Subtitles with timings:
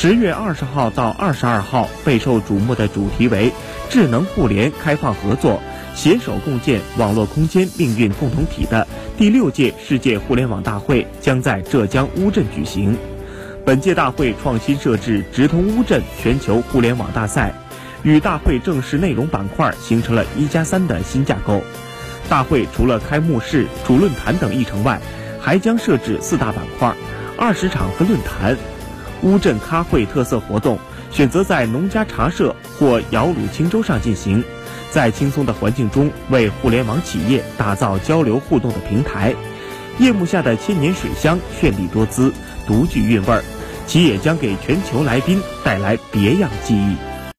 [0.00, 3.52] 十月二十号到二十二号，备受瞩目的主题为
[3.90, 5.60] “智能互联开放合作，
[5.92, 12.96] 携手共建网络空间命运共同体”的第六届世界互联网大会将在浙江乌镇举行。
[13.64, 17.52] 本届大会创新设置“直通乌镇”全球互联网大赛，
[18.04, 21.60] 与大会正式内容板块形成了一加三的新架构。
[22.28, 25.00] 大会除了开幕式、主论坛等议程外，
[25.40, 26.94] 还将设置四大板块，
[27.36, 28.56] 二十场分论坛。
[29.22, 30.78] 乌镇咖会特色活动
[31.10, 34.44] 选择在农家茶社或摇橹轻舟上进行，
[34.90, 39.34] 在轻松的环境中为互联网企业打造交流互动的平台。
[39.98, 42.32] 夜幕下的千年水乡绚丽多姿，
[42.66, 43.42] 独具韵味儿，
[43.86, 46.96] 其也将给全球来宾带来别样记忆。